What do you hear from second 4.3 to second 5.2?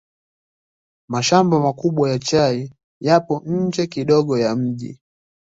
ya mji.